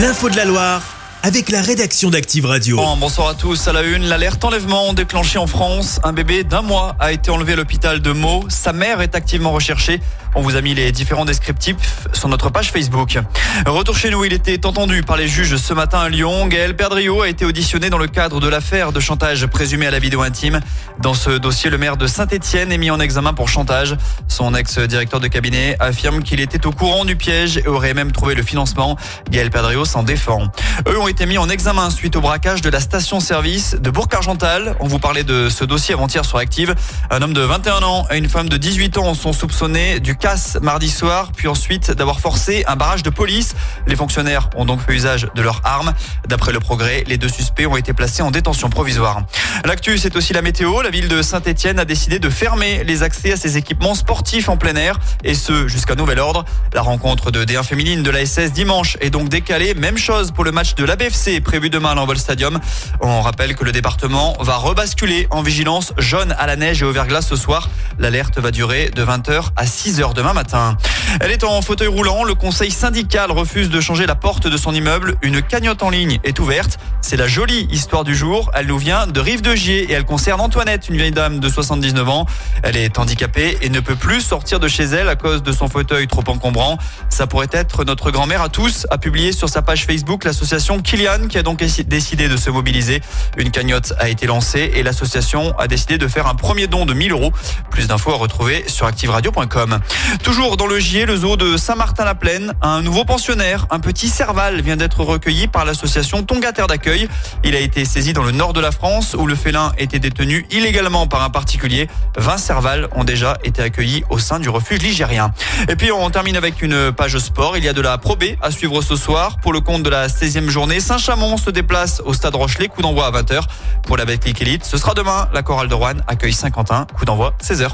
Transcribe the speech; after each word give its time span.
L'info 0.00 0.30
de 0.30 0.36
la 0.36 0.46
Loire 0.46 0.89
avec 1.22 1.50
la 1.50 1.60
rédaction 1.60 2.10
d'Active 2.10 2.46
Radio. 2.46 2.76
Bon, 2.76 2.96
bonsoir 2.96 3.28
à 3.28 3.34
tous. 3.34 3.68
À 3.68 3.72
la 3.72 3.82
une, 3.82 4.04
l'alerte 4.04 4.42
enlèvement 4.44 4.94
déclenchée 4.94 5.38
en 5.38 5.46
France. 5.46 6.00
Un 6.02 6.12
bébé 6.12 6.44
d'un 6.44 6.62
mois 6.62 6.96
a 6.98 7.12
été 7.12 7.30
enlevé 7.30 7.52
à 7.52 7.56
l'hôpital 7.56 8.00
de 8.00 8.12
Meaux. 8.12 8.44
Sa 8.48 8.72
mère 8.72 9.00
est 9.00 9.14
activement 9.14 9.52
recherchée. 9.52 10.00
On 10.36 10.42
vous 10.42 10.54
a 10.54 10.60
mis 10.60 10.74
les 10.74 10.92
différents 10.92 11.24
descriptifs 11.24 12.06
sur 12.12 12.28
notre 12.28 12.50
page 12.50 12.70
Facebook. 12.70 13.18
Retour 13.66 13.96
chez 13.96 14.10
nous, 14.10 14.24
il 14.24 14.32
était 14.32 14.64
entendu 14.64 15.02
par 15.02 15.16
les 15.16 15.26
juges 15.26 15.56
ce 15.56 15.74
matin 15.74 15.98
à 15.98 16.08
Lyon. 16.08 16.46
Gaël 16.46 16.76
Perdriau 16.76 17.22
a 17.22 17.28
été 17.28 17.44
auditionné 17.44 17.90
dans 17.90 17.98
le 17.98 18.06
cadre 18.06 18.38
de 18.38 18.48
l'affaire 18.48 18.92
de 18.92 19.00
chantage 19.00 19.46
présumé 19.46 19.88
à 19.88 19.90
la 19.90 19.98
vidéo 19.98 20.22
intime. 20.22 20.60
Dans 21.00 21.14
ce 21.14 21.30
dossier, 21.30 21.68
le 21.68 21.78
maire 21.78 21.96
de 21.96 22.06
Saint-Etienne 22.06 22.70
est 22.70 22.78
mis 22.78 22.92
en 22.92 23.00
examen 23.00 23.34
pour 23.34 23.48
chantage. 23.48 23.96
Son 24.28 24.54
ex-directeur 24.54 25.18
de 25.18 25.26
cabinet 25.26 25.76
affirme 25.80 26.22
qu'il 26.22 26.40
était 26.40 26.64
au 26.64 26.70
courant 26.70 27.04
du 27.04 27.16
piège 27.16 27.58
et 27.58 27.66
aurait 27.66 27.94
même 27.94 28.12
trouvé 28.12 28.36
le 28.36 28.44
financement. 28.44 28.96
Gaël 29.30 29.50
Perdriau 29.50 29.84
s'en 29.84 30.04
défend. 30.04 30.44
Eux 30.86 30.98
ont 30.98 31.08
été 31.10 31.26
mis 31.26 31.38
en 31.38 31.48
examen 31.48 31.90
suite 31.90 32.14
au 32.14 32.20
braquage 32.20 32.62
de 32.62 32.70
la 32.70 32.78
station-service 32.78 33.74
de 33.74 33.90
Bourg-Argental. 33.90 34.76
On 34.78 34.86
vous 34.86 35.00
parlait 35.00 35.24
de 35.24 35.48
ce 35.48 35.64
dossier 35.64 35.92
avant-hier 35.92 36.24
sur 36.24 36.38
Active. 36.38 36.76
Un 37.10 37.20
homme 37.20 37.32
de 37.32 37.40
21 37.40 37.82
ans 37.82 38.06
et 38.12 38.16
une 38.16 38.28
femme 38.28 38.48
de 38.48 38.56
18 38.56 38.96
ans 38.96 39.14
sont 39.14 39.32
soupçonnés 39.32 39.98
du 39.98 40.16
casse 40.16 40.56
mardi 40.62 40.88
soir, 40.88 41.32
puis 41.34 41.48
ensuite 41.48 41.90
d'avoir 41.90 42.20
forcé 42.20 42.62
un 42.68 42.76
barrage 42.76 43.02
de 43.02 43.10
police. 43.10 43.56
Les 43.88 43.96
fonctionnaires 43.96 44.50
ont 44.54 44.64
donc 44.64 44.82
fait 44.82 44.94
usage 44.94 45.26
de 45.34 45.42
leurs 45.42 45.60
armes. 45.64 45.92
D'après 46.28 46.52
le 46.52 46.60
progrès, 46.60 47.02
les 47.08 47.18
deux 47.18 47.28
suspects 47.28 47.66
ont 47.66 47.76
été 47.76 47.92
placés 47.92 48.22
en 48.22 48.30
détention 48.30 48.70
provisoire. 48.70 49.22
L'actu, 49.64 49.98
c'est 49.98 50.14
aussi 50.14 50.32
la 50.32 50.42
météo. 50.42 50.80
La 50.80 50.90
ville 50.90 51.08
de 51.08 51.22
Saint-Etienne 51.22 51.80
a 51.80 51.84
décidé 51.84 52.20
de 52.20 52.30
fermer 52.30 52.84
les 52.84 53.02
accès 53.02 53.32
à 53.32 53.36
ses 53.36 53.56
équipements 53.56 53.96
sportifs 53.96 54.48
en 54.48 54.56
plein 54.56 54.76
air, 54.76 54.96
et 55.24 55.34
ce 55.34 55.66
jusqu'à 55.66 55.96
nouvel 55.96 56.20
ordre. 56.20 56.44
La 56.72 56.82
rencontre 56.82 57.32
de 57.32 57.44
D1 57.44 57.64
féminine 57.64 58.04
de 58.04 58.10
la 58.10 58.24
SS 58.24 58.52
dimanche 58.52 58.96
est 59.00 59.10
donc 59.10 59.28
décalée. 59.28 59.74
Même 59.74 59.98
chose 59.98 60.30
pour 60.30 60.44
le 60.44 60.52
match 60.52 60.76
de 60.76 60.84
l'ABFC 61.00 61.40
prévu 61.40 61.70
demain 61.70 61.90
à 61.90 61.94
l'Envol 61.94 62.18
Stadium. 62.18 62.60
On 63.00 63.22
rappelle 63.22 63.54
que 63.54 63.64
le 63.64 63.72
département 63.72 64.36
va 64.40 64.56
rebasculer 64.56 65.26
en 65.30 65.40
vigilance 65.40 65.94
jaune 65.96 66.34
à 66.38 66.46
la 66.46 66.56
neige 66.56 66.82
et 66.82 66.84
au 66.84 66.92
verglas 66.92 67.22
ce 67.22 67.36
soir. 67.36 67.70
L'alerte 67.98 68.38
va 68.38 68.50
durer 68.50 68.90
de 68.90 69.02
20h 69.02 69.44
à 69.56 69.64
6h 69.64 70.12
demain 70.14 70.34
matin. 70.34 70.76
Elle 71.20 71.30
est 71.30 71.44
en 71.44 71.62
fauteuil 71.62 71.88
roulant. 71.88 72.24
Le 72.24 72.34
conseil 72.34 72.70
syndical 72.70 73.30
refuse 73.30 73.70
de 73.70 73.80
changer 73.80 74.06
la 74.06 74.14
porte 74.14 74.46
de 74.46 74.56
son 74.56 74.74
immeuble. 74.74 75.16
Une 75.22 75.42
cagnotte 75.42 75.82
en 75.82 75.90
ligne 75.90 76.18
est 76.22 76.38
ouverte. 76.38 76.78
C'est 77.00 77.16
la 77.16 77.26
jolie 77.26 77.66
histoire 77.70 78.04
du 78.04 78.14
jour. 78.14 78.50
Elle 78.54 78.66
nous 78.66 78.78
vient 78.78 79.06
de 79.06 79.20
Rive 79.20 79.40
de 79.40 79.54
Gier 79.54 79.90
et 79.90 79.92
elle 79.92 80.04
concerne 80.04 80.40
Antoinette, 80.40 80.88
une 80.88 80.96
vieille 80.96 81.12
dame 81.12 81.40
de 81.40 81.48
79 81.48 82.08
ans. 82.08 82.26
Elle 82.62 82.76
est 82.76 82.98
handicapée 82.98 83.56
et 83.62 83.70
ne 83.70 83.80
peut 83.80 83.96
plus 83.96 84.20
sortir 84.20 84.60
de 84.60 84.68
chez 84.68 84.84
elle 84.84 85.08
à 85.08 85.16
cause 85.16 85.42
de 85.42 85.52
son 85.52 85.68
fauteuil 85.68 86.06
trop 86.06 86.24
encombrant. 86.26 86.78
Ça 87.08 87.26
pourrait 87.26 87.48
être 87.52 87.84
notre 87.84 88.10
grand-mère 88.10 88.42
à 88.42 88.48
tous, 88.48 88.86
a 88.90 88.98
publié 88.98 89.32
sur 89.32 89.48
sa 89.48 89.62
page 89.62 89.86
Facebook 89.86 90.24
l'association 90.24 90.80
Kilian 90.90 91.28
qui 91.28 91.38
a 91.38 91.44
donc 91.44 91.60
décidé 91.60 92.26
de 92.26 92.36
se 92.36 92.50
mobiliser. 92.50 93.00
Une 93.36 93.52
cagnotte 93.52 93.92
a 94.00 94.08
été 94.08 94.26
lancée 94.26 94.72
et 94.74 94.82
l'association 94.82 95.56
a 95.56 95.68
décidé 95.68 95.98
de 95.98 96.08
faire 96.08 96.26
un 96.26 96.34
premier 96.34 96.66
don 96.66 96.84
de 96.84 96.94
1000 96.94 97.12
euros. 97.12 97.32
Plus 97.70 97.86
d'infos 97.86 98.10
à 98.10 98.16
retrouver 98.16 98.64
sur 98.66 98.86
activeradio.com. 98.86 99.78
Toujours 100.24 100.56
dans 100.56 100.66
le 100.66 100.80
Gier, 100.80 101.06
le 101.06 101.16
zoo 101.16 101.36
de 101.36 101.56
Saint-Martin-la-Plaine, 101.56 102.54
un 102.60 102.82
nouveau 102.82 103.04
pensionnaire, 103.04 103.68
un 103.70 103.78
petit 103.78 104.08
cerval, 104.08 104.62
vient 104.62 104.76
d'être 104.76 105.04
recueilli 105.04 105.46
par 105.46 105.64
l'association 105.64 106.24
Tonga 106.24 106.50
Terre 106.50 106.66
d'accueil. 106.66 107.08
Il 107.44 107.54
a 107.54 107.60
été 107.60 107.84
saisi 107.84 108.12
dans 108.12 108.24
le 108.24 108.32
nord 108.32 108.52
de 108.52 108.60
la 108.60 108.72
France 108.72 109.14
où 109.16 109.28
le 109.28 109.36
félin 109.36 109.72
était 109.78 110.00
détenu 110.00 110.44
illégalement 110.50 111.06
par 111.06 111.22
un 111.22 111.30
particulier. 111.30 111.86
20 112.16 112.36
cervales 112.36 112.88
ont 112.96 113.04
déjà 113.04 113.38
été 113.44 113.62
accueillis 113.62 114.02
au 114.10 114.18
sein 114.18 114.40
du 114.40 114.48
refuge 114.48 114.82
ligérien. 114.82 115.32
Et 115.68 115.76
puis 115.76 115.92
on 115.92 116.10
termine 116.10 116.36
avec 116.36 116.62
une 116.62 116.90
page 116.90 117.16
sport. 117.18 117.56
Il 117.56 117.64
y 117.64 117.68
a 117.68 117.72
de 117.74 117.80
la 117.80 117.96
Pro 117.96 118.16
B 118.16 118.24
à 118.42 118.50
suivre 118.50 118.82
ce 118.82 118.96
soir 118.96 119.36
pour 119.36 119.52
le 119.52 119.60
compte 119.60 119.84
de 119.84 119.90
la 119.90 120.08
16e 120.08 120.48
journée. 120.48 120.79
Saint-Chamond 120.80 121.36
se 121.36 121.50
déplace 121.50 122.02
au 122.04 122.12
stade 122.12 122.34
Rochelet, 122.34 122.68
coup 122.68 122.82
d'envoi 122.82 123.06
à 123.06 123.10
20h. 123.10 123.42
Pour 123.86 123.96
la 123.96 124.04
Betclic 124.04 124.40
Elite, 124.42 124.64
ce 124.64 124.76
sera 124.76 124.94
demain. 124.94 125.28
La 125.32 125.42
chorale 125.42 125.68
de 125.68 125.74
Rouen 125.74 125.94
accueille 126.06 126.32
Saint-Quentin, 126.32 126.86
coup 126.96 127.04
d'envoi 127.04 127.34
16h. 127.42 127.70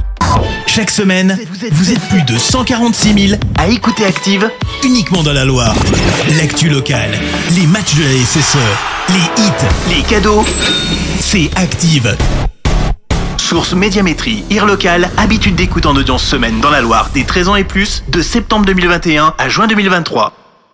Chaque 0.67 0.91
semaine, 0.91 1.39
vous 1.73 1.93
êtes 1.93 2.01
plus 2.09 2.23
de 2.23 2.39
146 2.39 3.29
000 3.29 3.41
à 3.59 3.69
écouter 3.69 4.05
Active 4.05 4.51
uniquement 4.85 5.23
dans 5.23 5.33
la 5.33 5.45
Loire. 5.45 5.75
L'actu 6.37 6.69
locale, 6.69 7.19
les 7.53 7.67
matchs 7.67 7.95
de 7.95 8.03
la 8.03 8.25
SSE, 8.25 8.59
les 9.11 9.43
hits, 9.43 9.97
les 9.97 10.03
cadeaux, 10.03 10.45
c'est 11.21 11.51
Active. 11.57 12.17
Source 13.39 13.75
Médiamétrie, 13.75 14.45
IR 14.51 14.67
local, 14.67 15.11
habitude 15.17 15.55
d'écoute 15.55 15.87
en 15.87 15.95
audience 15.95 16.25
semaine 16.25 16.61
dans 16.61 16.71
la 16.71 16.81
Loire 16.81 17.11
des 17.15 17.25
13 17.25 17.49
ans 17.49 17.57
et 17.57 17.65
plus, 17.65 18.03
de 18.09 18.21
septembre 18.21 18.67
2021 18.67 19.35
à 19.39 19.49
juin 19.49 19.69
2023. 19.69 20.46